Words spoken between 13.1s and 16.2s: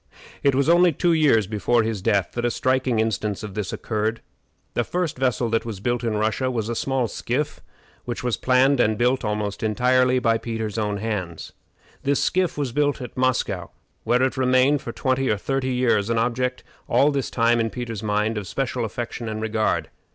Moscow, where it remained for twenty or thirty years, an